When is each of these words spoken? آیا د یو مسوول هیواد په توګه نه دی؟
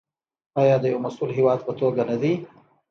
آیا 0.61 0.75
د 0.79 0.85
یو 0.91 0.99
مسوول 1.05 1.31
هیواد 1.37 1.59
په 1.63 1.71
توګه 1.79 2.01
نه 2.09 2.15
دی؟ 2.21 2.33